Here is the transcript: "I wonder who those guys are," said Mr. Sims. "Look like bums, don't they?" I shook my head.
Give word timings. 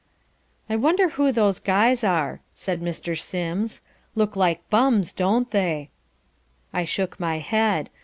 "I 0.67 0.77
wonder 0.77 1.09
who 1.09 1.31
those 1.31 1.59
guys 1.59 2.03
are," 2.03 2.41
said 2.55 2.81
Mr. 2.81 3.15
Sims. 3.15 3.81
"Look 4.15 4.35
like 4.35 4.67
bums, 4.71 5.13
don't 5.13 5.51
they?" 5.51 5.91
I 6.73 6.85
shook 6.85 7.19
my 7.19 7.37
head. 7.37 7.91